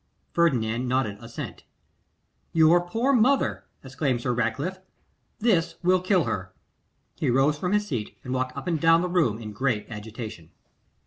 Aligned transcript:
Ferdinand 0.33 0.87
nodded 0.87 1.19
assent. 1.21 1.63
'Your 2.53 2.81
poor 2.89 3.13
mother!' 3.13 3.65
exclaimed 3.83 4.21
Sir 4.21 4.33
Ratcliffe. 4.33 4.79
'This 5.37 5.75
will 5.83 6.01
kill 6.01 6.23
her.' 6.23 6.51
He 7.17 7.29
rose 7.29 7.59
from 7.59 7.71
his 7.71 7.85
seat, 7.85 8.17
and 8.23 8.33
walked 8.33 8.57
up 8.57 8.65
and 8.65 8.81
down 8.81 9.01
the 9.03 9.07
room 9.09 9.37
in 9.37 9.53
great 9.53 9.85
agitation. 9.91 10.49